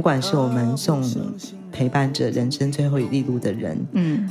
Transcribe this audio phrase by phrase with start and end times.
[0.00, 1.04] 不管是我们送
[1.70, 4.26] 陪伴着人生最后一粒路的人，嗯，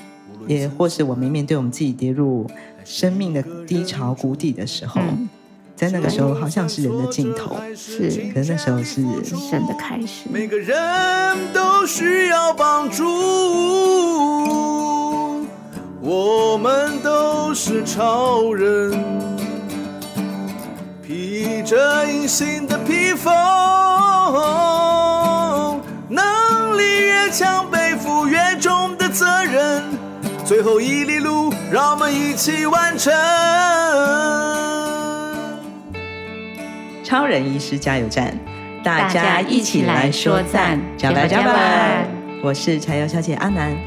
[0.48, 2.50] 也或是我们面对我们自己跌入
[2.84, 5.00] 生命的低潮谷底的时候。
[5.00, 5.29] 嗯
[5.76, 10.27] 在那个时候，好像是人的尽头，是，可是那时候是神的开始。
[10.30, 10.76] 每个人
[11.54, 13.05] 都需要帮助，
[16.02, 18.91] 我们都是超人，
[21.02, 23.31] 披着隐形的披风，
[27.30, 29.84] 越强，背负越重的责任，
[30.44, 33.14] 最后一里路，让我们一起完成。
[37.04, 38.36] 超人医师加油站，
[38.84, 41.52] 大家一起来说赞，加油加油！
[42.42, 43.77] 我是柴油小姐阿南，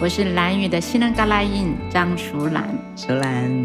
[0.00, 3.64] 我是蓝宇的西兰嘎拉印张淑兰，淑兰。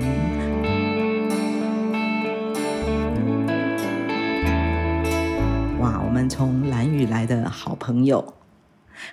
[5.79, 8.33] 哇，我们从蓝屿来的好朋友，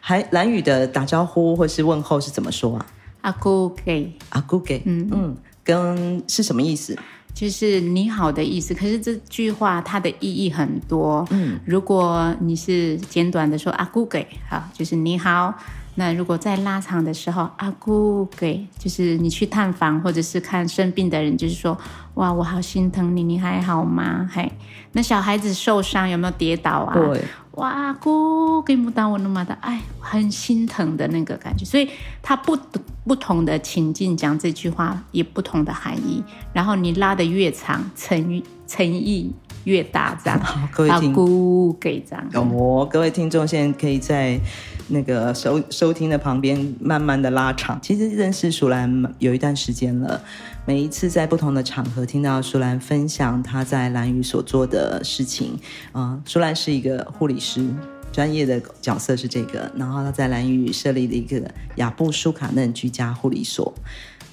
[0.00, 2.86] 还兰屿的打招呼或是问候是怎么说啊？
[3.22, 6.96] 阿姑给，阿姑给，嗯嗯，跟是什么意思？
[7.32, 11.26] 就是你好的意思，可是这句话它的意义很多。
[11.30, 15.54] 嗯，如果你是简短的说阿姑给，好，就是你好。
[15.96, 21.76] 那如果在拉长的时候，阿姑给，就是你去探访或者是看生病的人，就是说，
[22.14, 24.28] 哇，我好心疼你，你还好吗？
[24.32, 24.52] 嘿，
[24.92, 26.94] 那小孩子受伤有没有跌倒啊？
[26.94, 27.20] 对。
[27.56, 31.64] 哇，阿姑给不到我那么的，哎，很心疼的那个感觉。
[31.64, 31.88] 所以
[32.20, 32.58] 他不
[33.04, 36.22] 不同的情境讲这句话，也不同的含义。
[36.52, 39.32] 然后你拉的越长，诚意诚意
[39.64, 40.38] 越大，这样。
[40.42, 42.28] 好，各位听，阿姑给这样。
[42.32, 44.40] 哦，各位听众现在可以在
[44.88, 47.78] 那个收收听的旁边慢慢的拉长。
[47.80, 50.20] 其实认识淑兰有一段时间了。
[50.66, 55.58] 每一次在不同的场合听到舒兰分享她在兰屿所做的事情，
[55.92, 57.68] 啊，舒兰是一个护理师，
[58.10, 63.74] 专业的角色是这个，然后她在兰屿设立了一个雅布舒卡嫩居家护理所，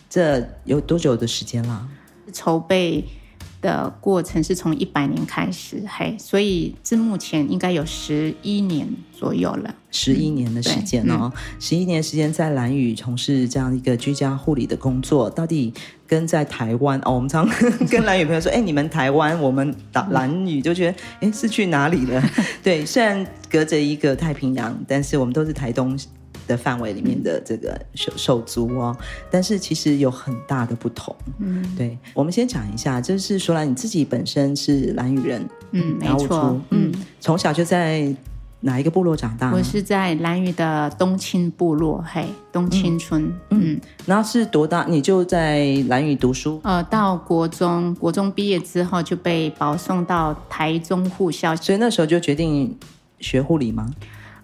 [0.09, 1.89] 这有多久的时间了？
[2.31, 3.03] 筹备。
[3.61, 15.73] 的过程是从一百年开始，嘿，所以至目前应该有十一年左右了，十一年的时间哦，十一、嗯、年时间在兰宇从事这样一个居家护理的工作，到底
[16.07, 17.47] 跟在台湾哦，我们常
[17.89, 22.23] 跟兰宇朋友说，哎，你们台湾，我们打兰宇就觉得，哎，是去哪里了？
[22.63, 25.97] 对，虽然隔着一个太平洋，但是我们都是台东。
[26.47, 28.95] 的范围里面的这个手手足哦，
[29.29, 31.15] 但是其实有很大的不同。
[31.39, 38.13] 嗯，对，我们先讲一下，就是说来你自己本身是兰屿人，嗯，没错，嗯，从小就在
[38.61, 39.51] 哪一个部落长大？
[39.51, 44.85] 我是在兰屿的东青部落，嘿，东青村，嗯，嗯，然后是多大？
[44.87, 46.61] 你就在兰屿读书？
[46.63, 52.77] 呃，到国中，国中毕业之后就被保送到台中护校，所以那时候就决定
[53.19, 53.89] 学护理吗？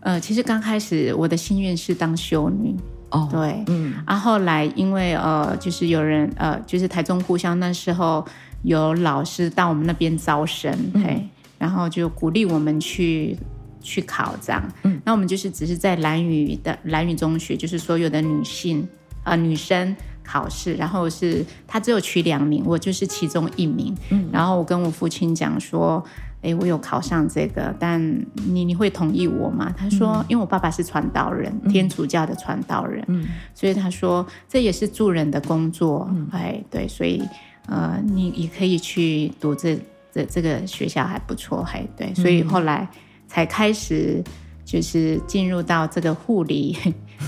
[0.02, 2.76] 呃，其实刚开始我的心愿是当修女。
[3.10, 8.26] 哦，对，嗯，然后后来因为呃，就是有人呃，就是台中故乡那时候
[8.64, 13.38] 有老师到我们那边招生，嗯、嘿，然后就鼓励我们去
[13.82, 18.86] 去考这样，嗯，那我们就是只是在兰屿的兰屿中学，就是所有的女性
[19.24, 26.04] 呃女生考试，然后是她只有取两名，我就是其中一名，嗯，然后我跟我父亲讲说。
[26.48, 28.02] 哎，我有考上这个，但
[28.34, 29.74] 你你会同意我吗？
[29.78, 37.22] 他说，嗯、因为我爸爸是传道人，嗯、天主教的传道人，嗯，所以他说这也是助人的工作，嗯、哎，对，所以
[37.68, 39.78] 呃，你也可以去读这
[40.12, 42.88] 这这个学校还不错，还对，所以后来
[43.28, 44.24] 才开始。
[44.68, 46.78] 就是进入到这个护理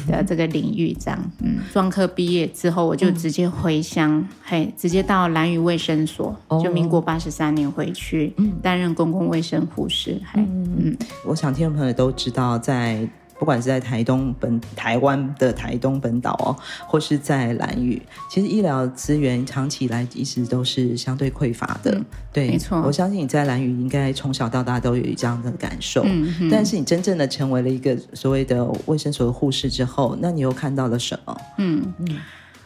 [0.07, 13.07] 的这个领域，这样，嗯，专科毕业之后，我就直接回乡，嗯、嘿，直接到兰屿卫生所，哦、就民国八十三年回去，嗯，担任公共卫生护士，嘿，嗯，嗯，我想听众朋友都知道，在。
[13.39, 16.55] 不管是在台东本台湾的台东本岛哦，
[16.85, 21.91] 或是在兰屿，其实医疗资源长期以来一直都是相对匮乏的。
[21.95, 22.81] 嗯、对，没错。
[22.81, 26.03] 我相信你在兰屿应该从小到大都有这样的感受。
[26.05, 26.49] 嗯。
[26.51, 31.41] 但是你真正的成为了一个所谓的卫生所的护士之后，那你又看到了什么？
[31.57, 32.17] 嗯嗯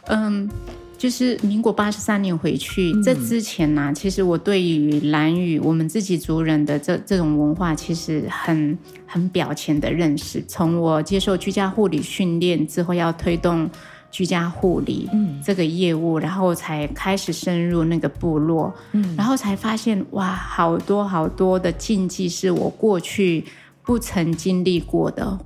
[0.06, 0.50] 嗯。
[0.96, 10.42] 就是民国八十三年回去，嗯、这之前呢、啊，其实我对于兰屿我们自己族人的这这种文化，其实很很表浅的认识。
[10.46, 13.68] 从我接受居家护理训练之后，要推动
[14.10, 15.10] 居家护理
[15.44, 23.44] 这个业务，嗯、然后才开始深入那个部落，嗯、然后才发现哇，好多好多的禁忌是我过去
[23.82, 25.38] 不曾经历过的。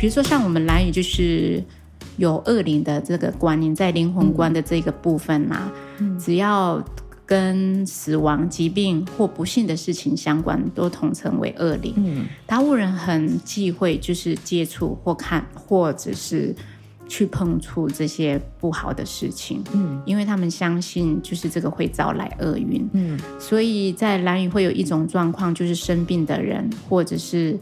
[0.00, 1.62] 比如说，像我们兰屿就是
[2.16, 6.82] 有恶灵的这个观念，在灵魂观的这个部分嘛，嗯、只要
[7.26, 11.92] 跟死亡、疾病或不幸的事情相关，都统称为恶灵。
[11.98, 16.56] 嗯，达悟人很忌讳，就是接触或看，或者是
[17.06, 19.62] 去碰触这些不好的事情。
[19.74, 22.88] 嗯，因为他们相信，就是这个会招来厄运。
[22.94, 27.58] 嗯，所以在蓝屿会有一种状况，就是生病的人，或者是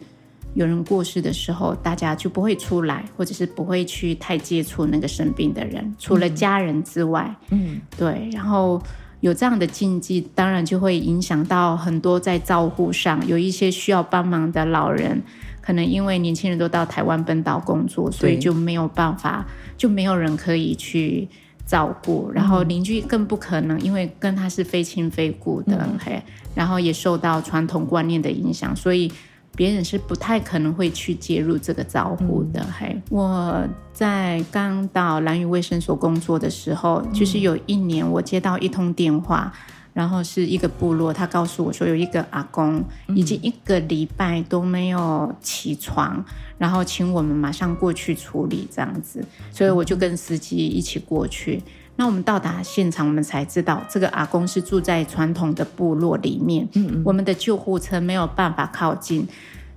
[0.54, 7.34] 有人过世的时候，大家就不会出来，或者是不会去太接触那个生病的人，除了家人之外。
[7.50, 8.82] 嗯，对，然后。
[9.20, 15.20] 有这样的禁忌，当然就会影响到很多在照护上有一些需要帮忙的老人，
[15.60, 19.44] 可能因为年轻人都到台湾本岛工作，所以就没有办法，
[19.76, 21.28] 就没有人可以去
[21.66, 22.30] 照顾。
[22.32, 26.22] 然后邻居更不可能，因为跟他是非亲非故的，嗯、嘿，
[26.54, 29.10] 然后也受到传统观念的影响，所以。
[29.58, 32.64] 别人是不太可能会去介入这个招呼的。
[32.78, 39.52] 嘿、嗯，我在刚到兰屿卫生所工作的时候，嗯、就是有一年我接到一通电话，
[39.93, 42.81] 然后是一个部落，他告诉我说有一个阿公
[43.16, 46.25] 已经一个礼拜都没有起床，
[46.56, 51.60] 然后请我们马上过去处理这样子，所以我就跟司机一起过去。
[52.00, 56.64] 那我们到达现场，我们才知道这个阿公是住在传统的部落里面。
[56.74, 59.26] 嗯嗯，我们的救护车没有办法靠近，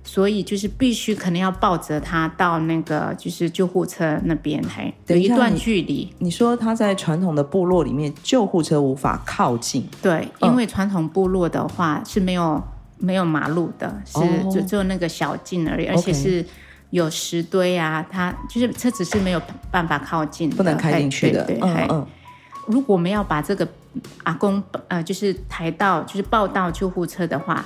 [0.04, 5.94] 所以就是必须可能要抱着他到那个就是救护车那边，还有一段距离。
[6.20, 9.84] 你，你说他在传统的部落里面，救护车无法靠近。
[10.00, 12.62] 对，因为传统部落的话是没有
[12.98, 16.46] 没有马路的，是就只有那个小径而已，而且是。
[16.92, 21.42] 有石堆啊，它就是车子是没有办法靠近的，不能开进去的。
[21.44, 22.06] 对，对，对，嗯嗯。
[22.66, 23.66] 如果我们要把这个
[24.24, 27.64] 阿公呃，就是抬到，就是抱到救护车的话，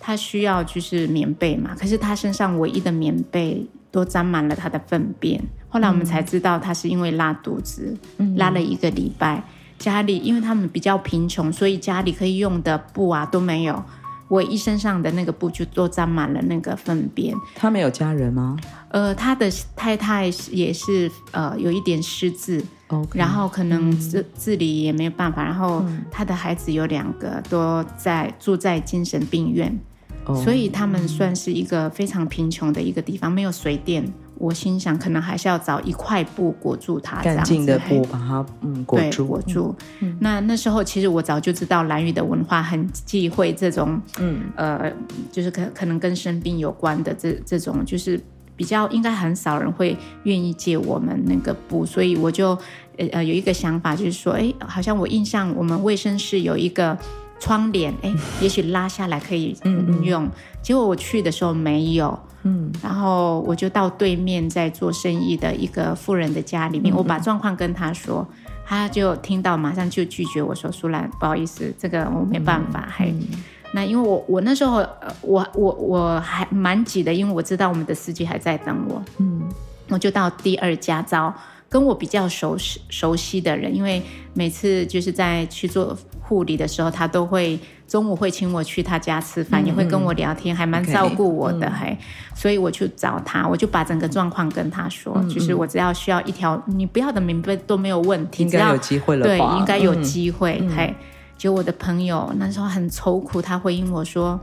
[0.00, 1.76] 他需要就是棉被嘛。
[1.78, 5.40] 可是他身上唯一的棉被都沾满了他的粪便。
[5.68, 9.44] 后来我们才知道，他是因为拉肚子，嗯、拉了一个礼拜。
[9.78, 13.84] 家里因为他们比较贫穷，所以家里可以用的布啊都没有。
[14.28, 17.34] 我一身上的那个布就都沾满了那个粪便。
[17.54, 18.56] 他没有家人吗？
[18.88, 23.18] 呃，他的太太也是呃有一点失智，Okay.
[23.18, 29.78] 然后可能自、嗯、自理也没有办法，然后他的孩子有两个都在住在精神病院
[30.24, 30.42] ，oh.
[30.42, 34.10] 所以他们算是一个非常贫穷的一个地方，没有水电。
[34.38, 39.26] 我心想，可能还是要找一块布裹住它，干净的布把它嗯裹住。
[39.26, 39.74] 裹住。
[40.00, 44.92] 嗯、那那时候其实我早就知道兰屿的文化很忌讳这种嗯呃，
[45.32, 48.20] 就是可可能跟生病有关的这这种，就是
[48.54, 52.50] 比较应该很少人会愿意借我们那个布，所以我就
[52.98, 56.96] 呃呃有一个想法，就是说，哎，好像我印象我们卫生室有一个
[57.40, 60.24] 窗帘，哎，也许拉下来可以嗯用。
[60.24, 60.30] 嗯嗯
[60.62, 62.18] 结果我去的时候没有。
[62.46, 68.24] 嗯，然后我就到对面在做生意的一个富人的家里面，嗯、我把状况跟他说，
[68.64, 72.88] 他就听到，马上就拒绝我说：“苏兰，不好意思，这个我没办法。
[72.96, 73.26] 嘿”还、嗯、
[73.72, 74.86] 那因为我我那时候
[75.22, 79.02] 我我我还蛮急的，因为我知道我们的司机还在等我。
[79.18, 79.42] 嗯，
[79.88, 81.34] 我就到第二家招
[81.68, 84.00] 跟我比较熟悉熟悉的人，因为
[84.34, 87.58] 每次就是在去做护理的时候，他都会。
[87.86, 91.98] 中午会请我去他家吃饭，嗯、也会跟我聊天，还蛮照顾我的，还、嗯，
[92.34, 100.94] 所以我去找他，我就把整个状况跟他说，嗯、就是我只要需要一条你不要的名分都没有问题，应该有机会了，对，应该有机会，还、嗯，
[101.38, 104.40] 就我的朋友那时候很愁苦，他回应我说，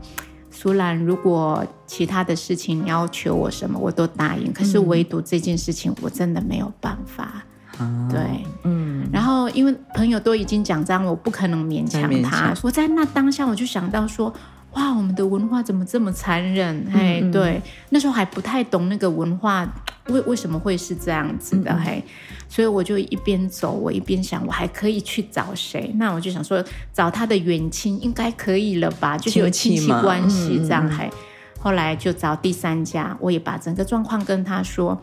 [0.50, 7.44] 苏兰，如果其他的事情你要求我什么，我都答应，可是唯独这件事情，我真的没有办法。
[7.78, 8.20] 啊、对，
[8.62, 12.54] 嗯，然后因为朋友都已经讲这样了，我不可能勉强他。
[12.62, 14.32] 我在那当下，我就想到说，
[14.74, 16.86] 哇，我们的文化怎么这么残忍？
[16.92, 19.68] 嘿，嗯嗯对，那时候还不太懂那个文化
[20.08, 22.04] 为为什么会是这样子的，嘿、
[22.48, 25.92] 所以我就一边走，我一边想，我还可以去找谁？
[25.96, 26.62] 那我就想说，
[26.92, 29.18] 找他的远亲应该可以了吧？
[29.18, 35.00] 就是有亲戚关系这样，嘿、嗯嗯，后来就找第三家，我也把整个状况跟他说。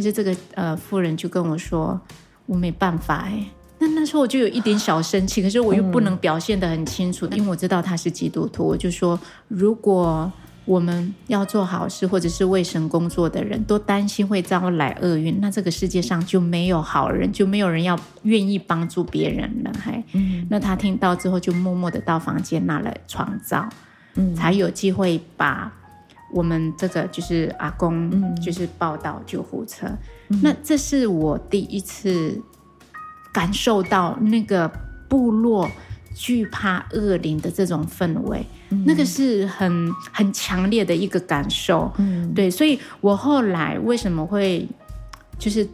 [0.00, 2.00] 可是这个呃，妇人就跟我说，
[2.46, 3.44] 我没办法哎。
[3.78, 8.66] 那那时候我就有一点小生气，可是我又不能表现得很清楚，嗯、因为我知道他是基督徒。
[8.66, 10.32] 我就说，如果
[10.64, 19.70] 我们要做好事或者是为神工作的人都担心会招来厄运，那这个世界上就没有好人，就没有人要愿意帮助别人了。
[19.78, 23.68] 还，嗯、那他听到之后就默默的到房间拿了床罩，
[24.14, 25.70] 嗯，才有机会把。
[26.32, 29.86] 我们这个就是阿公，就是报道救护车。
[30.28, 32.40] 嗯、那这是我第一次
[33.32, 34.70] 感受到那个
[35.08, 35.68] 部落
[36.14, 41.90] 惧怕恶灵的这种氛围，嗯、那个是很很强烈的一个感受。
[41.98, 44.68] 嗯、对，所以我后来为什么会
[45.38, 45.66] 就是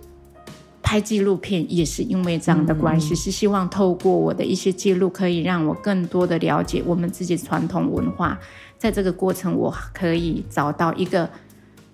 [0.82, 8.38] 拍纪录片也是因为这样的关系，嗯、是希望透过我的一些记录，可以让我更多的了解我们自己传统文化。
[8.78, 11.28] 在这个过程，我可以找到一个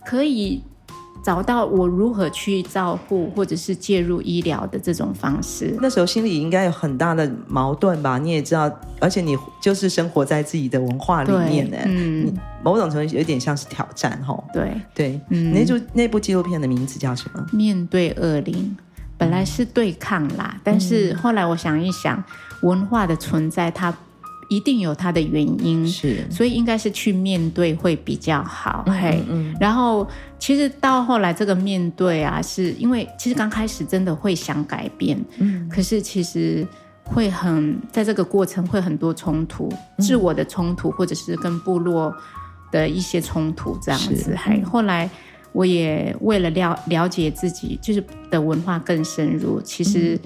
[0.04, 0.62] 可以。
[1.24, 8.18] 找到我如何去照顾或者是介入医疗的这种方式，那时候心里应该有很大的矛盾吧？
[8.18, 12.34] 你也知道，而且你就是生活在自己的文化里面呢，嗯，
[12.64, 17.46] 某种程度有点像是挑战吼，对对，嗯，那部那部纪录片的名字叫什么？
[17.52, 18.76] 面对恶灵，
[19.16, 22.20] 本来是对抗啦，嗯，但是后来我想一想，
[22.62, 23.94] 文化的存在它。
[24.54, 28.84] 一定有它的原因，是，所以应该是去面对会比较好。
[28.86, 30.06] 嗯、嘿，嗯、然后
[30.38, 36.66] 其实到后来这个面对啊，是因为其实刚开始真的会想改变，嗯，可是其实
[37.02, 42.14] 会很在这个过程会很多冲突，嗯、自我的冲突，或者是跟部落
[42.70, 44.36] 的一些冲突这样子。
[44.36, 45.08] 嘿，嗯、后来
[45.52, 50.20] 我也为了了了解自己，就是的文化更深入，其实。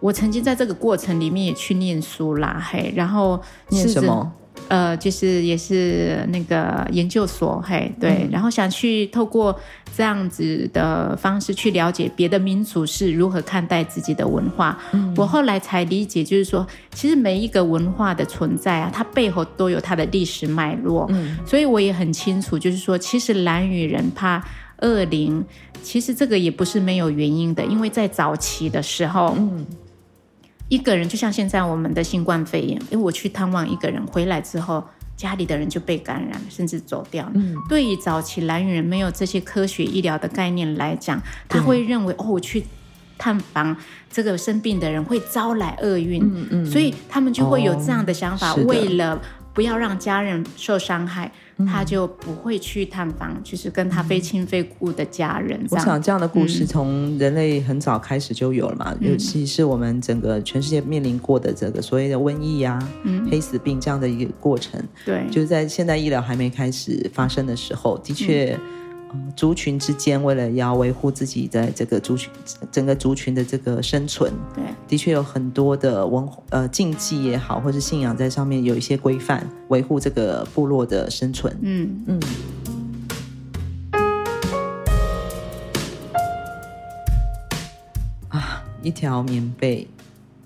[0.00, 3.38] 嗯我曾经在这个过程里面也去念书啦，嘿，然后
[3.68, 4.32] 念什么？
[4.68, 9.58] 呃，就是也是那个研究所，嘿，对，嗯、然后想去透过
[9.94, 14.78] 这样子的方式去了解别的民族是如何看待自己的文化。
[14.92, 21.06] 嗯、我后来才理解，就是说，其实每一个文化的存在啊，它背后都有它的历史脉络。
[21.10, 24.42] 嗯，所以我也很清楚，就是说，其实兰屿人怕
[24.78, 25.44] 恶灵，
[25.82, 29.66] 其实这个也不是没有原因的，因为在早期的时候，嗯。
[30.70, 34.82] 一个人就像现在我们的新冠肺炎，因为我去探望一个人回来之后，
[35.16, 37.32] 家里的人就被感染，甚至走掉了。
[37.34, 42.64] 嗯，对于早期兰屿人没有这些科学医疗的概念来讲，他会认为、嗯、哦，我去
[43.18, 43.76] 探访
[44.10, 49.20] 这个生病的人会招来厄运，嗯嗯，所以他们就会有这样的想法，哦、为了
[49.52, 51.30] 不要让家人受伤害。
[51.66, 55.62] 他就不会去探访，就是跟他非亲非故的家人。
[55.68, 64.82] 我想这样的故事从人类很早开始就有了嘛，嗯、尤其是我们整个全世界面临过的这个所谓的瘟疫啊、嗯、黑死病这样的一个过程。
[65.04, 68.58] 对，就是在现代医疗还没开始发生的时候，的确。
[68.58, 68.79] 嗯
[69.36, 72.30] 族群之间为了要维护自己在这个族群
[72.70, 81.56] 整个族群的这个生存，对，的确有很多的文呃禁忌也好，或是信仰在上面有一些规范，维护这个部落的生存。
[81.62, 82.20] 嗯嗯。
[88.28, 89.86] 啊，一条棉被，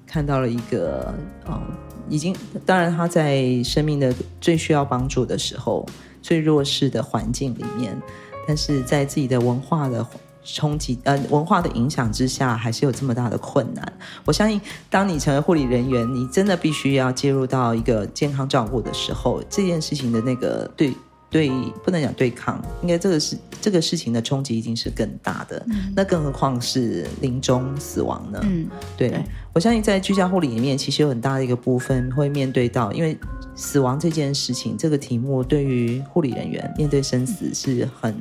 [0.07, 1.13] 看到了一个
[1.47, 1.61] 哦，
[2.09, 5.85] 已经当然他在生命的最需要帮助的时候，
[6.23, 8.01] 最弱势的环境里面。
[8.47, 10.07] 但是在自己的文化的
[10.45, 13.93] 冲击，呃，文化的影响之下，还是有这么大的困难。
[14.25, 14.61] 我相信，
[14.91, 20.95] 当你成为护理人员，你真的必须要介入到一个健康照顾的时候，这件事情的那个对
[21.35, 21.51] 对，
[21.83, 25.61] 不能讲对抗，应该这个是这个事情的冲击已经是更大的。
[25.69, 28.39] 嗯、那更何况是临终死亡呢？
[28.45, 29.21] 嗯，对，对
[29.53, 33.19] 我相信在居家护理里面，其实有很大的一个部分会面对到，因为。
[33.57, 38.13] 死亡这件事情，这个题目对于护理人员面对生死是很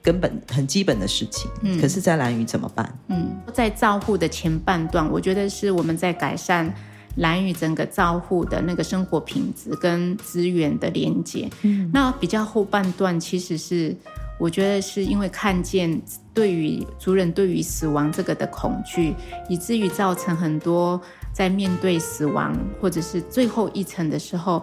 [0.00, 1.50] 根本、很基本的事情。
[1.62, 2.98] 嗯，可是，在蓝宇怎么办？
[3.08, 6.72] 嗯，在照护的前半段，我觉得是我们在改善
[7.16, 11.48] 兰屿整个照护的那个生活品质跟资源的连接。
[11.62, 13.96] 嗯，那比较后半段，其实是
[14.38, 16.00] 我觉得是因为看见
[16.32, 19.14] 对于族人对于死亡这个的恐惧，
[19.48, 21.00] 以至于造成很多。
[21.34, 24.62] 在面对死亡或者是最后一程的时候，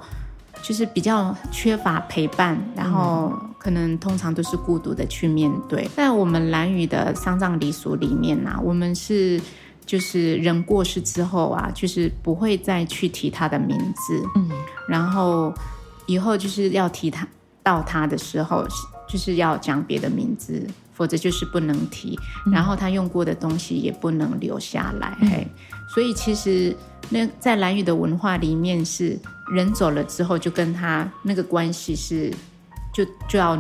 [0.62, 5.90] 就是比较缺乏陪伴，然后可能通常都是孤独的去面对。
[5.96, 9.42] 在我们兰屿的丧葬礼俗里面呢、啊，我们是
[9.90, 14.48] 就是人过世之后啊，就是不会再去提他的名字，嗯，
[14.88, 15.52] 然后
[16.06, 17.28] 以后就是要提他
[17.64, 18.68] 到他的时候，
[19.10, 22.16] 就是要讲别的名字，否则就是不能提，
[22.54, 25.48] 然后他用过的东西也不能留下来，嗯、嘿。
[25.92, 26.76] 所以其实
[27.10, 29.18] 那在兰宇的文化里面，是
[29.52, 32.32] 人走了之后，就跟他那个关系是
[32.94, 33.58] 就就要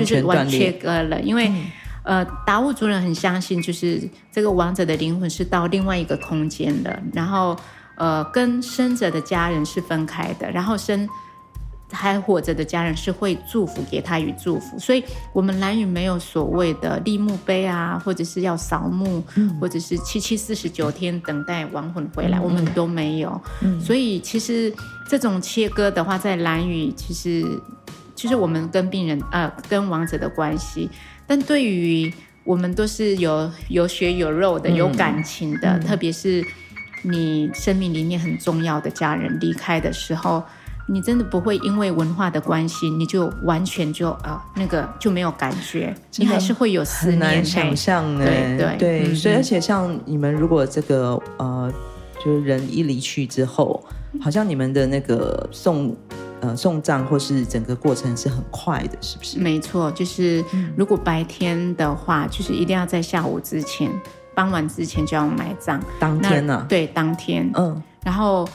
[0.00, 1.20] 就是完切割了。
[1.20, 1.66] 因为、嗯、
[2.04, 7.56] 呃，达悟族人很相信，就是这个亡者的灵魂是到另外一个空间的，然后
[7.96, 11.08] 呃，跟生者的家人是分开的，然后生。
[11.92, 23.40] 还活着的家人是会祝福给他与祝福，所以我们蓝屿没有所谓的立墓碑啊，或者是要扫墓，嗯、或者是七七四十九天等待亡魂回来，嗯、我们都没有。
[23.60, 24.74] 嗯、所以其实
[25.08, 27.46] 这种切割的话，在蓝屿其实
[28.16, 30.90] 就是我们跟病人呃跟亡者的关系，
[31.26, 32.12] 但对于
[32.44, 36.44] 我们都是有有血有肉的，有感情的，嗯、特别是
[37.02, 40.42] 你生命里面很重要的家人离开的时候。
[40.86, 47.20] 你真的不会因为文化的关系，你就完全就啊、呃、那个就没有感觉，你还是会有思念。
[47.20, 51.72] 很难想象哎，对对，嗯、所以而且像你们如果这个呃，
[52.22, 53.82] 就是人一离去之后，
[54.20, 55.96] 好像你们的那个送
[56.44, 59.38] 呃送葬或是整个过程是很快的，是不是？
[59.38, 60.44] 没错，就是
[60.76, 63.90] 如果白天的话，就是一定要在下午之前、
[64.34, 65.80] 傍晚之前就要埋葬。
[65.98, 66.66] 当天呢、啊？
[66.68, 67.50] 对，当天。
[67.54, 68.48] 嗯，然后。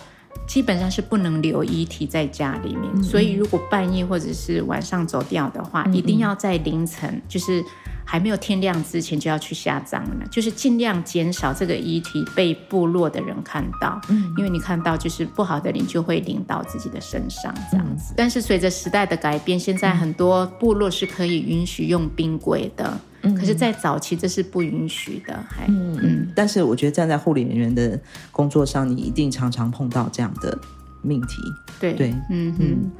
[0.47, 7.63] 基本上是不能留遗体在家里面，所以如果半夜或者是晚上走掉的话，一定要在凌晨，就是
[8.11, 18.13] 还没有天亮之前就要去下葬了，就是尽量减少这个遗体被部落的人看到，嗯，因为你看到就是不好的灵就会领到自己的身上这样子。
[18.13, 22.99] 嗯、但是随着时代的改变，现在很多部落是可以允许用冰柜的。
[23.21, 26.31] 可是，在早期这是不允许的，还嗯嗯。
[26.33, 27.99] 但是，我觉得站在护理人员的
[28.31, 30.57] 工作上，你一定常常碰到这样的
[31.01, 31.35] 命题。
[31.79, 32.91] 对对，嗯嗯。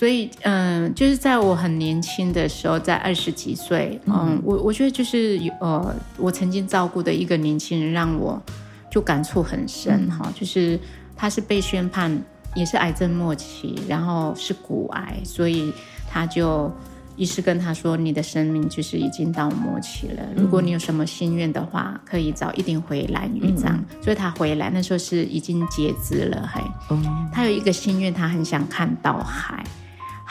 [0.00, 8.42] 所以，嗯、呃，就是在我很年轻的时候，在二十几岁，嗯，嗯我我觉得就是呃，我曾经照顾的一个年轻人，让我
[8.90, 10.32] 就感触很深哈、嗯。
[10.34, 10.80] 就是
[11.14, 12.10] 他是被宣判
[12.54, 15.70] 也是癌症末期，然后是骨癌，所以
[16.08, 16.72] 他就。
[17.16, 20.22] 医师跟他说：“你的生命就是已经到末期了。
[20.34, 23.76] 如果你有什么心愿的话，可以早一点回兰屿这样。
[23.76, 27.28] 嗯”所以他回来那时候是已经截肢了，还、嗯。
[27.30, 29.62] 他有一个心愿，他很想看到海。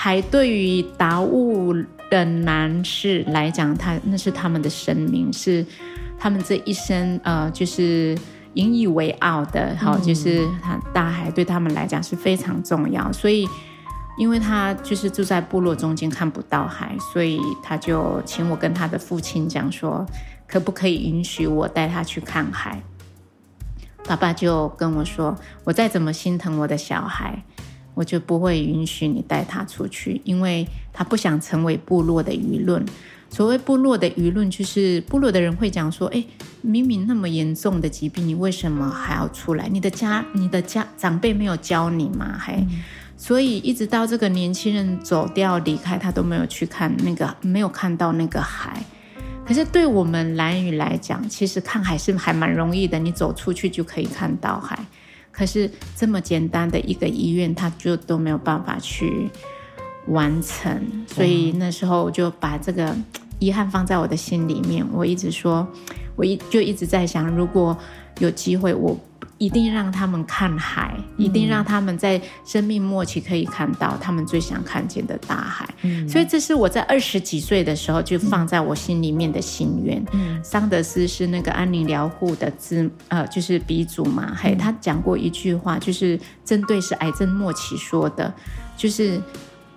[0.02, 1.76] 海对于达悟
[2.10, 5.66] 的男士来讲，他那是他们的生命，是
[6.18, 8.18] 他们这一生呃，就是
[8.54, 9.76] 引以为傲的。
[9.78, 13.46] 好、嗯，就是他大海对他们来讲是非常重要，所以。
[14.18, 20.06] 因为他就是住在部落中间看不到海，所以他就请我跟他的父亲讲说，
[20.46, 22.84] 可不可以允许我带他去看海？
[24.06, 27.42] 爸爸就跟我说，我再怎么心疼我的小孩，
[28.00, 32.82] 我就不会允许你带他出去，因为他不想成为部落的舆论。
[33.30, 36.24] 所谓部落的舆论，就是部落的人会讲说，哎，
[36.62, 39.68] 明明那么严重的疾病，你为什么还要出来？
[39.68, 42.38] 你的家，你的家长辈没有教你吗？
[42.40, 42.56] 还。
[42.56, 42.70] 嗯
[43.18, 48.82] 所以一直到这个年轻人走掉离开，他都没有去看那个，没有看到那个海。
[49.46, 54.80] 可是对我们蓝屿来讲，其实看海是还蛮容易的，你走出去就可以看到海。
[55.32, 59.30] 可是这么简单的一个医院，他就都没有办法去
[60.08, 61.06] 完成。
[61.08, 62.96] 所以那时候我就把这个
[63.40, 64.86] 遗憾放在我的心里面。
[64.94, 65.68] 我一直说，
[66.16, 67.78] 我一就一直在想，如果
[68.20, 68.98] 有机会，我。
[69.40, 75.74] 一定让他们看海，一定让他们在生命末期可以看到他们最想看见的大海。
[75.82, 80.04] 嗯，所以这是我在二十几岁的时候就放在我心里面的心愿。
[80.12, 84.36] 嗯，桑德斯是那个安宁疗护的之呃，就是鼻祖嘛。
[84.36, 88.34] 嘿，他讲过一句话，就是针对是癌症末期说的，
[88.76, 89.22] 就是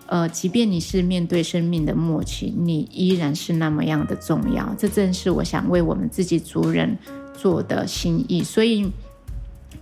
[0.07, 4.75] 呃，即便你是面对生命的末期，你依然是那么样的重要。
[4.77, 6.98] 这正是我想为我们自己族人
[7.33, 8.42] 做的心意。
[8.42, 8.90] 所以。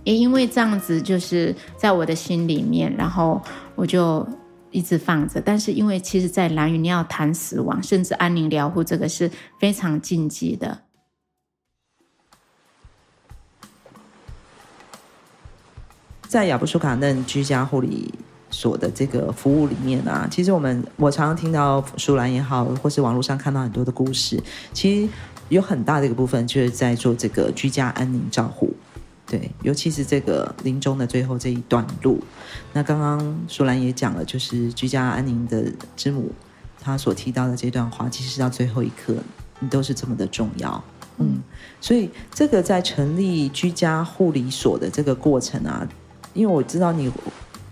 [0.03, 3.41] 也因为这样子，就是在我的心里面，然后
[3.75, 4.27] 我就
[4.71, 5.39] 一直放着。
[5.39, 10.81] 但是因为其实，在兰屿你要谈死亡，甚至安宁疗护，这个是非常禁忌的。
[16.27, 18.13] 在亚布舒卡嫩居家护理
[18.49, 25.11] 所的这个服务里面啊，其实我们我常常听到舒兰也好，或是网络上看到很多的故事，其实
[25.49, 28.73] 有很大的一个部分就是在做这个居家安宁照护。
[29.31, 32.19] 对，尤其是这个临终的最后这一段路，
[32.73, 36.29] 那刚刚舒兰也讲了，就是居家安宁的之母，
[36.81, 39.15] 她所提到的这段话，其实到最后一刻，
[39.61, 40.83] 你都是这么的重要。
[41.17, 41.41] 嗯，
[41.79, 45.87] 所以这个在成立居家护理所的这个过程啊，
[46.33, 47.09] 因为我知道你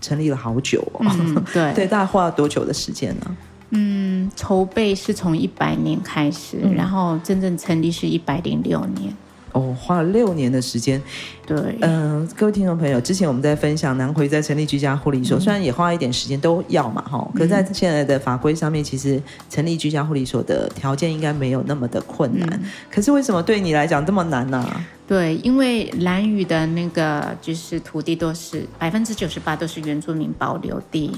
[0.00, 3.36] 成立了好久哦，嗯、 对对，大概花了多久的时间呢？
[3.72, 9.14] 嗯，筹备是从一百年开始，嗯，然后真正成立是一百零六年。
[9.52, 11.00] 哦，花了六年的时间，
[11.46, 22.48] 对，嗯、呃，各位听众朋友，之前我们在分享南回在成立居家护理所，嗯、虽然也花一点时间都要嘛，哈，可是在现在的法规上面，其实成立居家护理所的条件应该没有那么的困难。
[22.52, 24.86] 嗯、可是为什么对你来讲这么难呢、啊？
[25.08, 31.12] 对，因为兰屿的那个就是土地都是百分之九十八都是原住民保留地，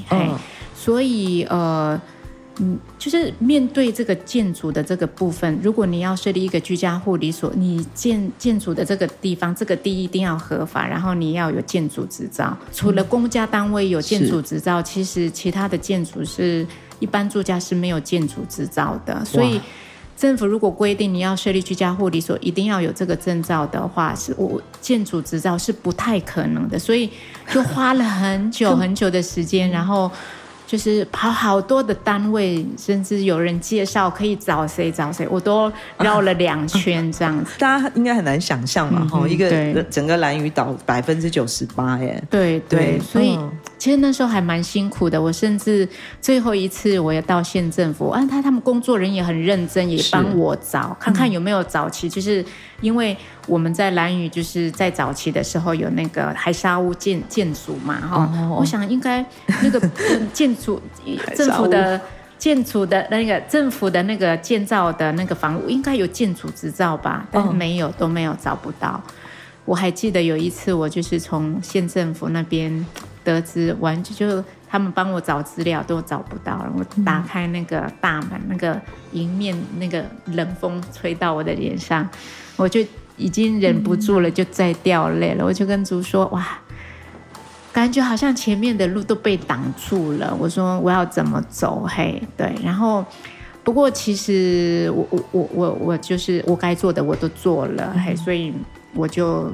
[0.74, 2.00] 所以呃。
[2.58, 12.54] 嗯，就是面对这个建筑的这个部分，如果你要设立一个居家护理所，你建建筑的这个地方，这个地一定要合法，然后你要有建筑执照。
[12.70, 16.66] 除了公家单位有建筑执照，其实其他的建筑是
[16.98, 19.24] 一般住家是没有建筑执照的。
[19.24, 19.58] 所以
[20.14, 27.08] 政府如果规定你要设立居家护理所，一定要有这个证照的话，是我建筑执照是不太可能的，所以
[27.50, 30.10] 就花了很久很久的时间，然后。
[30.72, 37.50] 就是跑好多的单位，甚至有人介绍可以找谁找谁，我都绕了两圈这样子。
[37.60, 42.24] 大家应该很难想象嘛，哈、嗯，一个整个兰屿岛百分之九十八耶。
[42.30, 45.20] 对对，对，所以、嗯、其实那时候还蛮辛苦的。
[45.20, 45.86] 我甚至
[46.22, 52.42] 最后一次我也到县政府，啊，他他们工作人也很认真，也帮我找看看有没有早期，就是。
[52.80, 59.24] 因为我们在兰屿就是在早期的时候有那个海沙屋建建筑嘛，哈、哦，我想应该
[59.62, 59.80] 那个
[60.32, 60.80] 建筑
[61.34, 62.00] 政府的
[62.38, 69.00] 建筑的那个政府的那个建造的那个房屋应该有建筑执照吧，但是没有，都没有找不到。
[69.64, 72.84] 我还记得有一次我就是从县政府那边
[73.22, 76.72] 得知，完全就他们帮我找资料都找不到了。
[76.76, 78.80] 我打开那个大门，那个
[79.12, 82.08] 迎面那个冷风吹到我的脸上。
[82.56, 82.84] 我就
[83.22, 85.44] 已经忍不住了，就再掉泪了。
[85.44, 86.44] 我就跟猪说：“哇，
[87.72, 92.52] 感觉好像前面的路都被挡住了。”我说：“我要怎么走？”嘿，对。
[92.62, 93.04] 然后，
[93.62, 98.52] 不过其实我我我我我就是我该做的我都做了，嘿，所以
[98.94, 99.52] 我就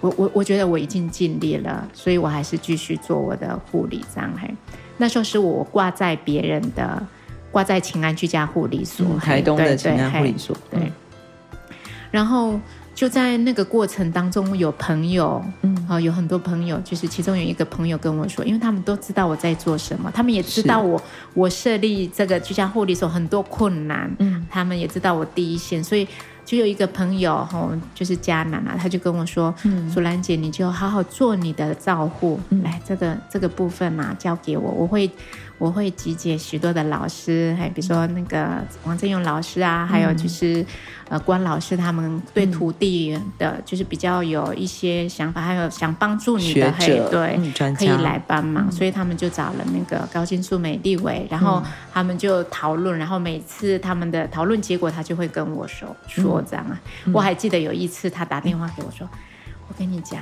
[0.00, 4.30] 我我我觉得我已经尽力了，所以我还是继续做我的护理这样。
[4.40, 4.48] 嘿，
[4.96, 7.02] 那时候是我挂在别人的，
[7.50, 10.92] 挂在勤安居家护理所，嗯、台东的勤安护理所，对。
[12.10, 12.60] 然后
[12.94, 21.02] 就在那个过程当中，有朋友，嗯，啊，有很多朋友，就是其中有一个朋友跟我说，因为他们都知道我在做什么，他们也知道我
[21.34, 26.06] 我设立这个居家护理所很多困难，嗯，他们也知道我第一线，所以
[26.44, 35.10] 就有一个朋友，哈，就是嘉南啊，他就跟我说，嗯，淑兰姐，你就好好做你的照护，嗯，来这个这个部分嘛，交给我，我会。
[35.64, 40.62] 我会集结许多的老师，还比如说那个王正勇老师啊，还有就是
[41.08, 47.40] 呃关老师，他们对土地的，就是比较有一些想法，还有想帮助你的，嘿，对，
[47.78, 51.62] 可以来帮忙，所以他们就找了那个高金素美立伟，然后
[51.94, 56.78] 他们就讨论，然后每次他们的讨论结果，他就会跟我说说这样啊。
[57.10, 59.08] 我还记得有一次他打电话给我说，
[59.66, 60.20] 我跟你讲。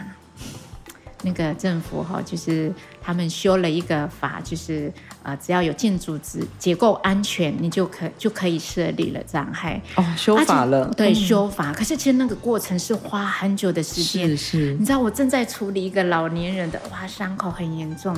[1.23, 9.47] 那个政府哈，就是他们修了一个法，就是呃，只要有建筑结结构安全，你就可就可以设立了这样。
[9.53, 11.73] 还哦，修法了，对，修法。
[11.73, 14.29] 可是其实那个过程是花很久的时间。
[14.31, 14.75] 是是。
[14.75, 18.15] 你知道我正在处理一个老年人的，哇，伤口很严重。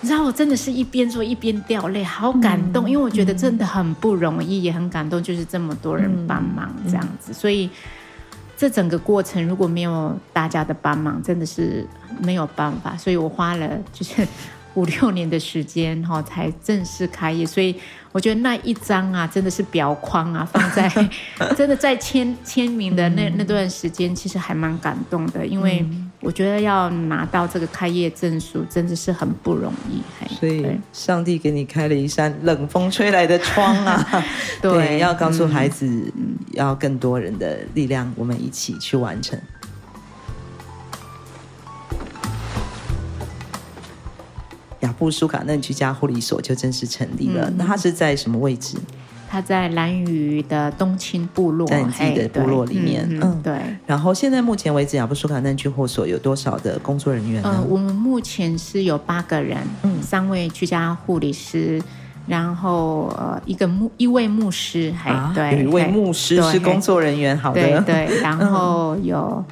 [0.00, 7.70] 你知道我真的是一边做一边掉泪，好感动，嗯，因为我觉得真的很不容易，也很感动，就是这么多人帮忙这样子，所以。
[8.58, 11.86] 这整个过程如果没有大家的帮忙，真的是
[12.22, 12.96] 没有办法。
[12.96, 14.26] 所以我花了就是
[14.74, 17.46] 五六年的时间哈，才正式开业。
[17.46, 17.74] 所以
[18.12, 20.88] 我觉得那一张啊，真的是表框啊，放在
[21.56, 25.84] 真的在签签名的那那段时间，其实还蛮感动的，因为。
[26.22, 30.00] 我觉得要拿到这个开业证书，真的是很不容易。
[30.34, 34.24] 所以，上帝给你开了一扇冷风吹来的窗啊！
[34.60, 39.38] 对， 对，要告诉孩子，嗯，要更多人的力量，我们一起去完成。
[44.86, 47.50] 雅布苏卡嫩居家护理所就正式成立了。
[47.50, 48.76] 嗯，那它是在什么位置？
[49.28, 53.58] 他在兰屿的东青部落，在你自己的部落里面，嗯，嗯，对。
[53.84, 57.50] 然后现在目前为止，雅布苏卡嫩居护所有多少的工作人员呢？
[57.58, 61.82] 呃，我们目前是有八个人，嗯，三位居家护理师，
[62.28, 69.44] 然后呃一个牧一位牧师，还、啊、对，有一位牧师是工作人员，好的，对，对，然 后有。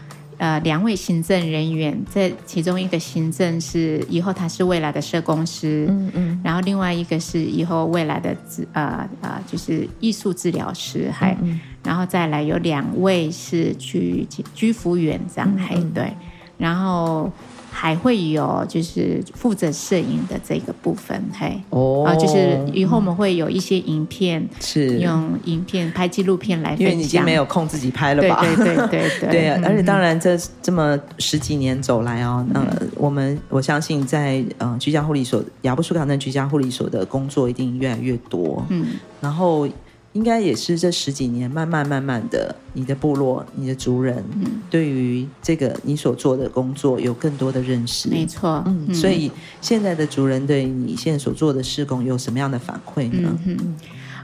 [0.44, 16.12] 呃，两位行政人员，这其中一个行政是以后他是未来的社工师，嗯嗯，然后另外一个是以后未来的治呃呃就是艺术治疗师，还、嗯嗯、然后再来有两位是居居服员这样，还、对，
[16.59, 17.33] 然后。
[17.76, 25.00] 还会有就是负责摄影的这个部分，嘿，哦，啊，就是以后我们会有一些影片，是。
[25.00, 28.40] 用影片拍纪录片来分享，因为你已经没有空自己拍了吧？
[28.40, 38.87] 对对对对对， 对啊，而且当然这这么十几年走来哦，呃，我们我相信在呃居家护理所雅布舒卡嫩居家护理所的工作一定越来越多，嗯，
[39.20, 39.68] 然后。
[40.14, 48.09] 应该也是这十几年，慢慢慢慢的，你的部落、你的族人，嗯，对于这个你所做的工作有更多的认识。
[48.09, 53.37] 没错，嗯，所以现在的族人对你现在所做的施工有什么样的反馈呢？
[53.44, 53.77] 嗯嗯，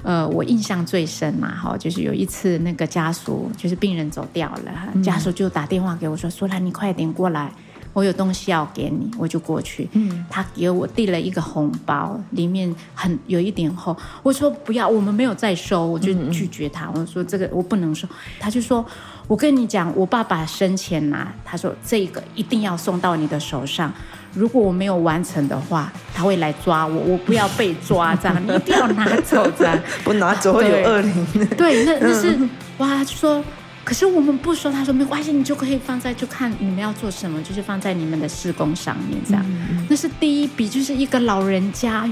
[0.02, 7.52] 呃，我印象最深嘛，哈，就是有一次那个家属，就是病人走掉了，家属就打电话给我说：“苏兰，你快点过来。”
[7.92, 9.88] 我有东西要给你，我就过去。
[9.92, 13.96] 嗯，他给我递了一个红包，里面很有一点厚。
[14.22, 16.90] 我说不要，我们没有再收，我就拒绝他。
[16.94, 18.06] 我说这个我不能收。
[18.38, 18.84] 他就说，
[19.26, 23.92] 我跟你讲，我爸爸生前呐、啊，他说这个一定要送到你的手上。
[24.32, 31.46] 如果我没有完成的话，他会来抓我，我不要被抓，这样你一定要拿走，这样 不拿走会有恶灵。
[31.56, 32.38] 对，那那是
[32.78, 33.42] 哇，就说，
[33.84, 39.44] 可是我们不说，他说没关系，你就可以放在，就看你们要做什么，就是放在你们的施工上面，这样。
[39.46, 42.08] 嗯、那是第一笔，就是一个老人家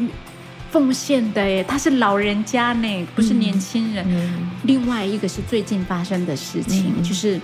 [0.71, 4.05] 奉献的耶，他是老人家呢，不是年轻人。
[4.09, 7.41] 嗯、另外一个是最近发生的事情，嗯、就是。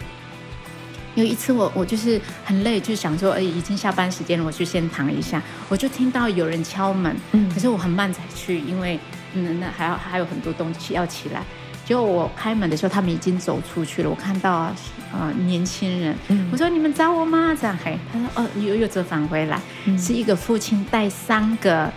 [1.17, 5.41] 有一次我我就是很累，就想说，哎，已经下班时间了，我去先躺一下。
[5.69, 8.99] 我就听到有人敲门，嗯，可是我很慢才去，因为
[9.35, 11.45] 嗯，那还要还有很多东西要起来。
[11.85, 14.11] 结果我开门的时候，他们已经走出去了。
[14.11, 14.73] 我看到
[15.12, 17.57] 呃年轻人，嗯，我说你们找我吗？
[17.61, 21.92] 这样嘿，他说哦，又又折返回来，嗯，是一个父亲带三个，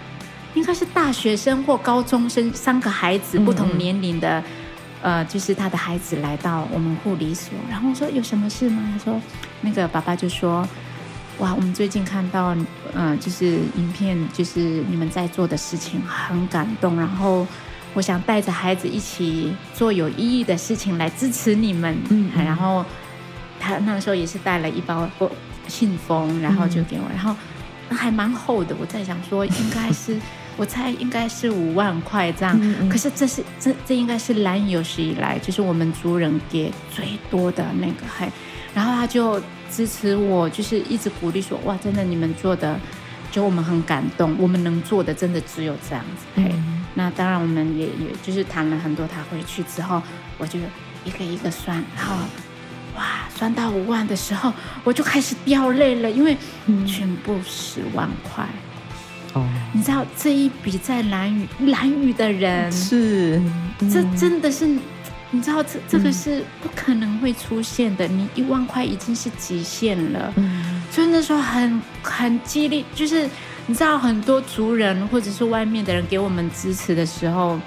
[0.53, 4.39] 应该是大学生或高中生，三个孩子，不同年龄的。
[4.39, 4.43] 嗯
[4.99, 8.81] 呃，就是他的孩子来到我们护理所，然后我说有什么事吗？
[8.91, 9.21] 他说，
[9.61, 10.67] 那个爸爸就说，
[11.37, 17.45] 哇，我们最近看到，嗯、呃，就是影片，就是你们在做的事情很感动，然后
[17.97, 21.97] 我想带着孩子一起做有意义的事情来支持你们。
[22.11, 22.85] 嗯，然后
[23.59, 25.09] 他那个时候也是带了一包
[25.67, 27.35] 信封，然后就给我，然后
[27.89, 30.15] 还蛮厚的，我在想说应该是。
[30.59, 38.27] 我猜应该是五万块这样，嗯嗯，可是这是这这应该是兰屿有史以来就是我们族人给最多的那个嘿，
[38.73, 42.75] 然后他就支持我，就是一直鼓励说哇，真的你们做的，
[43.37, 46.41] 就我们很感动，我们能做的真的只有这样子
[46.95, 50.01] 那当然我们也也就是谈了很多，他回去之后，
[50.39, 50.57] 我就
[51.05, 52.15] 一个一个算，然后
[52.95, 54.51] 哇，算到五万的时候，
[54.83, 56.35] 我就开始掉泪了，因为
[56.87, 58.43] 全部十万块。
[59.71, 63.39] 你知道这一笔在蓝雨蓝雨的人是，
[63.81, 64.65] 嗯、这真的是，
[65.29, 68.07] 你知道这这个是不可能会出现的。
[68.07, 73.29] 嗯、你一万块已经是极限了，嗯、所以那时候很很激励，就是
[73.65, 77.59] 你知道很多族人或者是外面的人给我们支持的时候，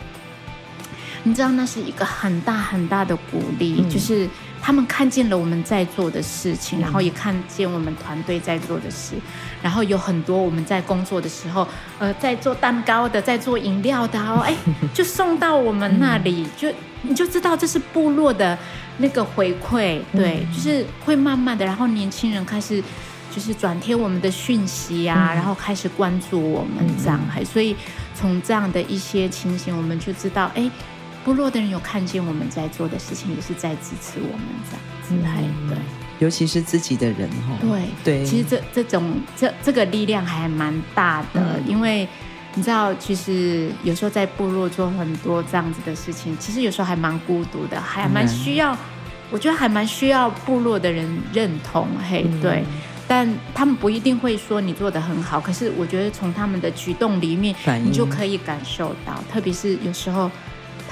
[1.23, 4.29] 你知道那是一个很大很大的鼓励，嗯、就是。
[4.63, 9.15] 他们看见了我们在做的事情，然后也看见我们团队在做的事，
[9.63, 11.67] 然后有很多我们在工作的时候，
[11.99, 14.55] 呃，在做蛋糕的，在做饮料的哦，哎，
[14.93, 18.57] 就送到我们那里，就你就知道这是部落的
[18.99, 22.85] 那个回馈，对，就是会慢慢的，然后年轻人开始
[23.31, 27.77] 就是转贴我们的讯息啊，然后开始关注我们这样，还所以
[28.15, 30.71] 从这样的一些情形，我们就知道，哎。
[31.23, 35.77] 部落的人有看见我们在做的事情，也是在支持我们这样子，嗯、对，
[36.19, 37.69] 尤其是自己的人哈，对
[38.03, 42.09] 对，对其实这这种这这个力量还蛮大的，嗯、因为
[42.55, 48.79] 你知道，其实有时候在部落做很多这样子的事情，其实有时候还蛮孤独的，还蛮需要，嗯、
[49.31, 52.65] 我觉得还蛮需要部落的人认同，嘿，嗯、对，
[53.13, 57.53] 但他们不一定会说你做的很好，可是我觉得从他们的举动里面，
[57.85, 60.31] 你就可以感受到，特别是有时候。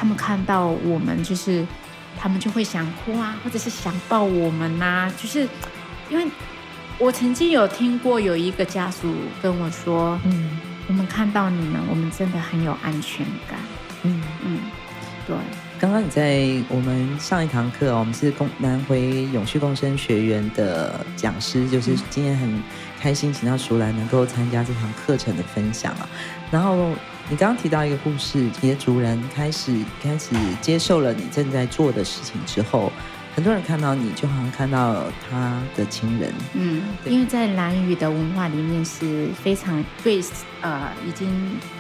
[0.00, 1.66] 他们看到我们，就是
[2.16, 5.12] 他们就会想哭啊，或者是想抱我们呐、啊。
[5.20, 5.40] 就是
[6.08, 6.24] 因为
[6.98, 13.58] 我曾经有听过有一个家属跟我说：“嗯，我们看到你们，我们真的很有安全感。
[14.04, 14.58] 嗯”嗯嗯，
[15.26, 15.34] 对。
[15.80, 22.62] 刚刚你在我们上一堂课，我们是共南回永续共生学员的讲师，就是今天很
[22.98, 26.08] 开心请到淑兰能够参加这堂课程的分享啊，
[26.50, 26.90] 然后。
[27.30, 32.90] 你刚刚提到一个故事，你的族人开始开始接受了你正在做的事情之后，
[33.34, 36.32] 很多人看到你就好像看到他的亲人。
[36.54, 40.24] 嗯，因为在蓝语的文化里面是非常对
[40.62, 41.28] 呃已经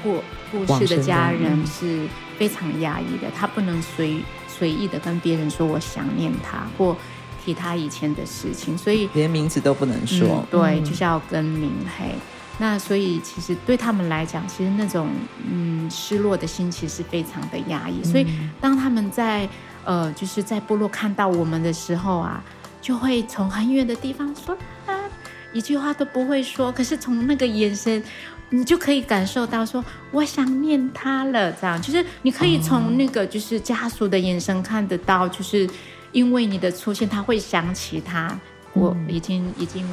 [0.02, 0.22] 过
[0.66, 2.06] 过世的家人是
[2.38, 6.96] 非常压抑的，他不能随随意的跟别人说我想念他或
[7.44, 10.26] 提他以前的事情，所以连名字都不能说。
[10.28, 12.14] 嗯、对，就是要跟名黑。
[12.60, 15.08] 那所以其实对他们来讲，其实那种
[15.48, 18.02] 嗯失落的心其实非常的压抑。
[18.02, 18.26] 所以
[18.60, 19.48] 当他们在
[19.84, 22.42] 呃就是在部落看到我们的时候啊，
[22.80, 24.92] 就会从很远的地方说啊，
[25.52, 28.02] 一句话都不会说，可是从那个眼神，
[28.50, 31.52] 你就可以感受到说我想念他了。
[31.52, 35.68] 这样就是你可以从那个就是家属的眼神看得到，就是
[36.12, 38.38] 因为你的出现，他会想起他，
[38.72, 39.86] 我已经已经。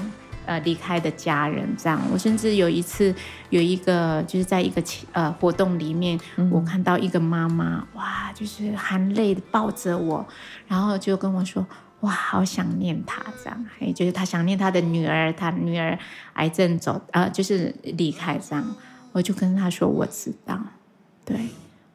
[0.48, 3.12] 呃，离开的家人这样，我甚至有一次
[3.50, 4.80] 有一个，就是在一个
[5.12, 10.24] 呃活动里面，嗯、我看到一个妈妈，哇，就是含泪抱着我，
[10.68, 11.66] 然后就跟我说
[12.06, 15.98] ：“哇，好想念他这样，还有就是他想念他的女儿，他女儿
[16.34, 18.76] 癌症走呃，就是离开这样，
[19.12, 20.60] 我就跟他说我知道，
[21.26, 21.36] 对，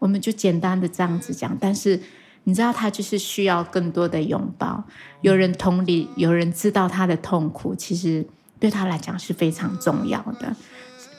[0.00, 2.00] 我们就简单的这样子讲，但是
[2.42, 4.82] 你知道他就是需要更多的拥抱，
[5.20, 8.26] 有人同理，有人知道他的痛苦，其实
[8.58, 10.56] 对他来讲是非常重要的。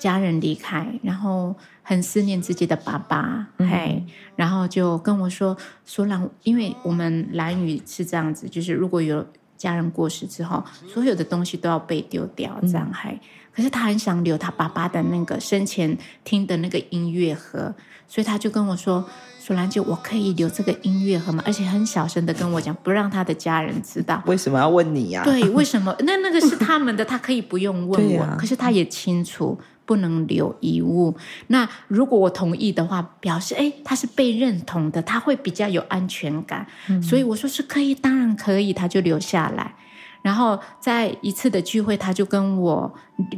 [0.01, 4.03] 家人离开，然后很思念自己的爸爸，嗯、嘿，
[4.35, 9.23] 然后就跟我说：“苏兰，因为我们兰屿是这样子，就是如果有
[9.55, 13.21] 家人过世之后，所有的东西都要被丢掉，这样嘿。
[13.53, 17.75] 可是他很想留他爸爸的那个生前听的那个音乐盒，
[18.07, 19.07] 所以他就跟我说。”
[19.43, 21.43] 苏兰姐我可以留这个音乐盒吗？
[21.47, 24.21] 而且很小声的跟我讲，不让他的家人知道。
[24.27, 25.25] 为什么要问你呀、啊？
[25.25, 25.95] 对，为什么？
[26.01, 28.21] 那那个是 他们的，他可以不用问我。
[28.21, 29.59] 啊、可是他也清楚
[29.91, 31.13] 不能留遗物。
[31.47, 36.65] 那如果我同意的话，表示哎，他是被认同的，他会比较有安全感。
[36.87, 39.75] 嗯、所以我说是可以，当然可以，他就留下来。
[40.21, 42.89] 然后在一次的聚会，他就跟我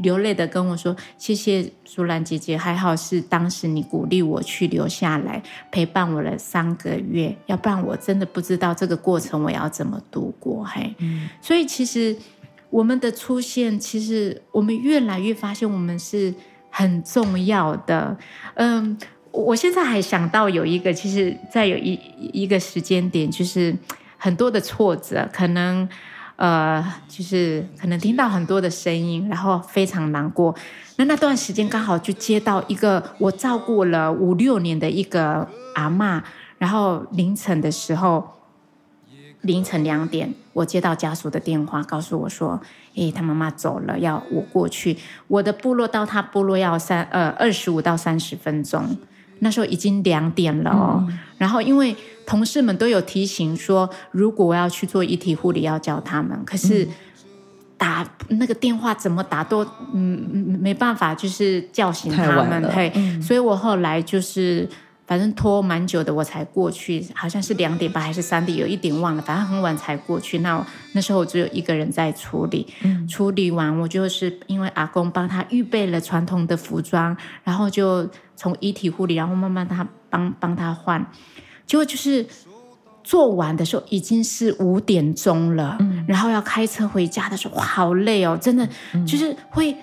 [0.04, 12.16] 流泪的跟我说：“谢谢苏兰姐姐，还好是当时你鼓励我去留下来陪伴我了三个月，要不然我真的不知道这个过程我要怎么度过。”嘿，嗯，所以其实
[12.74, 16.34] 我们的出现，其实我们越来越发现我们是
[16.72, 18.18] 很重要的。
[18.56, 18.98] 嗯，
[19.32, 22.00] 我现在还想到有一个，其实在有一
[22.34, 23.76] 一个时间点，就是
[24.18, 25.88] 很多的挫折，可能。
[26.36, 30.54] 呃，就是可能听到很多的声音，然后非常难过。
[30.98, 36.20] 那那段时间刚好就接到一个我照顾了五六年的一个阿嬷，
[36.58, 38.28] 然后凌晨的时候，
[39.44, 42.60] 凌晨两点，我接到家属的电话，告诉我说
[42.96, 44.98] ：“诶，他妈妈走了，要我过去。
[45.28, 48.98] 我的部落到他部落要三呃二十五到三十分钟。”
[49.40, 51.94] 那时候已经两点了哦，嗯、然后因为
[52.26, 56.40] 同事们都有提醒说，如果我要去做遗体护理，要叫他们。
[56.46, 56.88] 可是
[57.78, 62.72] 打那个电话怎么打都嗯没办法，就是叫醒他们。
[62.72, 64.70] 嘿，嗯、所以我后来就是。
[65.06, 69.22] 反正拖蛮久的，我才过去，好像是两点吧，还是三点，有一点忘了。
[69.22, 70.39] 反正很晚才过去。
[70.39, 81.06] 那那时候我只有一个人在处理，嗯、处理完我就是因为阿公帮他预备了传统的服装，然后就从遗体护理，然后慢慢他帮帮他换。
[81.66, 82.26] 结果就是
[83.04, 88.66] 做完的时候已经是五点钟了，嗯、然后要开车回家的时候，哇，好累哦，真的
[89.06, 89.76] 就是会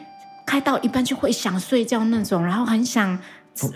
[0.47, 3.19] 开到一半就会想睡觉那种，然后很想。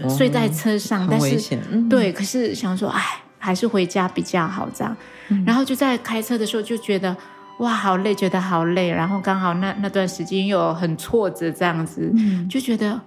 [0.09, 3.03] 睡在车上，但是、嗯、对，可是想说，哎，
[3.39, 4.97] 还是回家比较好这样。
[5.29, 7.15] 嗯、然后就在开车的时候就觉得，
[7.59, 8.91] 哇，好累，觉得好累。
[8.91, 13.01] 然后刚好那那段时间又很挫折，这样子，嗯、就觉得，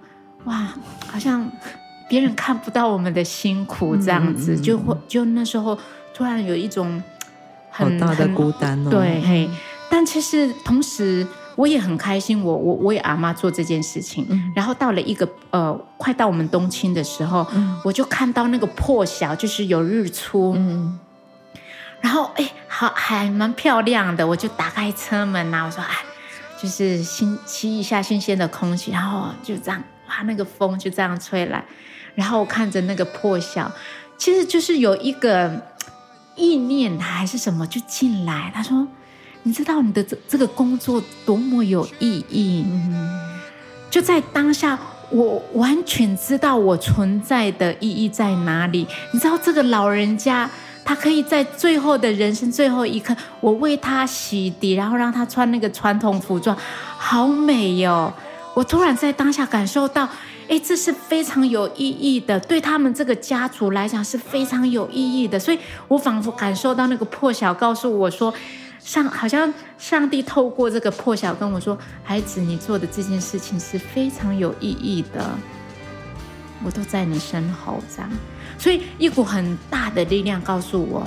[0.44, 0.68] 哇，
[1.06, 1.50] 好像
[2.08, 5.76] 别人看不到我们的辛苦这样子，嗯、就会就那时候
[6.14, 7.02] 突然有一种
[7.70, 8.90] 很大的孤单哦。
[8.90, 9.50] 对，嘿，
[9.90, 11.26] 但其实同时。
[11.58, 20.96] 我也很开心，我我我为阿妈做这件事情，嗯、然后到了一个呃，快到我们冬青的时候，嗯、我就看到那个破晓，就是有日出，嗯、
[22.00, 25.96] 然后哎，好还蛮漂亮的，我就打开车门呐、啊，我说哎，
[26.62, 31.64] 就是新吸一下新鲜的空气，然后就这样，哇，那个风就这样吹来，
[32.14, 33.68] 然后看着那个破晓，
[34.16, 35.60] 其实就是有一个
[36.36, 38.86] 意念还是什么就进来，他说。
[39.44, 42.64] 你知道你的这这个工作多么有意义？
[43.90, 48.86] 就在当下，我完全知道我存在的意义在哪里。
[49.12, 50.50] 你知道这个老人家，
[50.84, 56.54] 他可以在最后的人生最后一刻，我为他洗涤，然后让他穿那个传统服装，
[56.98, 58.12] 好美哟！
[58.52, 60.06] 我突然在当下感受到，
[60.48, 65.38] 哎，这是非常有意义的，对他们这个家族来讲是非常有意义的。
[65.38, 68.34] 所以我仿佛感受到那个破晓告诉我说。
[68.88, 75.30] 上好像上帝透过这个破晓跟我说：“孩子，你做的这件事情是非常有意义的，
[76.64, 78.10] 我都在你身后。”这样，
[78.58, 81.06] 所以一股很大的力量告诉我，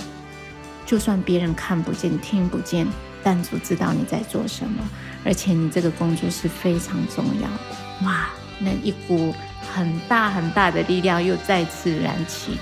[0.86, 2.86] 就算别人看不见、听不见，
[3.24, 4.88] 但主知道你在做什么，
[5.26, 8.06] 而且你这个工作是非常重要的。
[8.06, 9.34] 哇，那一股
[9.74, 12.60] 很大很大的力量又再次燃起，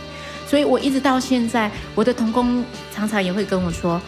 [0.47, 2.63] 所以我一直到现在，我的同工
[2.95, 4.01] 常常也会跟我说。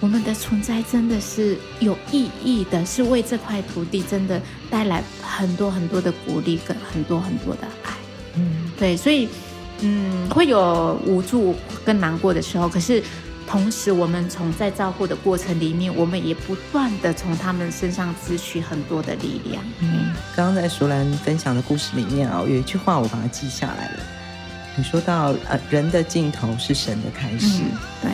[0.00, 7.92] 我们的存在真的是有意义的，是为这块土地真的带来很多很多的鼓励跟很多很多的爱。
[8.36, 9.28] 嗯，对，所以
[9.80, 13.02] 嗯，会有无助跟难过的时候，可是
[13.48, 19.60] 同时我们从在照顾的过程里面，我们也不断的从他们身上汲取很多的力量。
[19.80, 24.00] 嗯，刚刚在淑兰分享的故事里面啊，有一句话我把它记下来了。
[24.76, 27.62] 你说到呃，人的尽头是神的开始。
[27.64, 27.70] 嗯，
[28.02, 28.10] 对，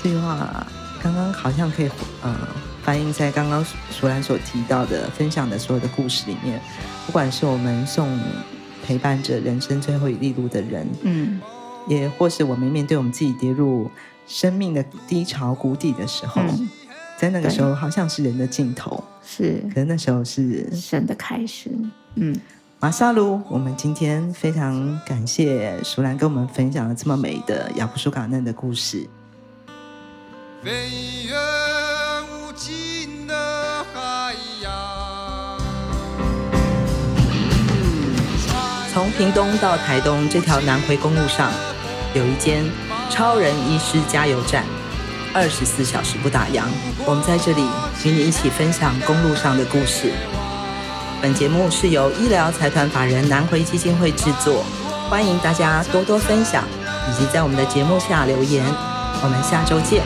[0.00, 0.64] 这句话。
[1.06, 1.90] 刚刚刚好像可以
[2.22, 2.36] 呃
[2.82, 6.60] 反映在刚刚淑兰所提到的分享的所有的故事里面，
[7.06, 8.18] 不管是我们送
[8.84, 11.40] 陪伴着人生最后一粒路的人，嗯，
[11.86, 13.88] 也或是我们面对我们自己跌入
[14.26, 16.68] 生命的低潮谷底的时候，嗯、
[17.16, 21.70] 在那个时候好像是人的尽头，是，可是那时候是神的开始。
[22.16, 22.36] 嗯，
[22.80, 29.08] 马萨鲁，我们今天非常感谢淑兰跟我们分享了这么美的雅布舒卡嫩的故事。
[30.66, 30.72] 飞
[31.24, 31.32] 越
[32.28, 33.34] 无尽的
[33.94, 35.56] 海洋。
[38.92, 41.52] 从屏东到台东这条南回公路上，
[42.14, 42.64] 有一间
[43.08, 44.64] 超人医师加油站，
[45.32, 46.64] 二十四小时不打烊。
[47.04, 47.62] 我们在这里
[48.02, 50.10] 与你一起分享公路上的故事。
[51.22, 54.64] 本节目是由医疗财团法人南回基金会制作，
[55.08, 56.64] 欢迎大家多多分享，
[57.08, 58.66] 以及在我们的节目下留言。
[59.22, 60.02] 我们下周见。